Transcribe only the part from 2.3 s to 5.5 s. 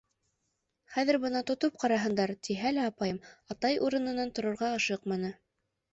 тиһә лә апайым, атай урынынан торорға ашыҡманы.